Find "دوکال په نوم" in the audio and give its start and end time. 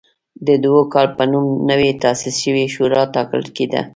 0.63-1.45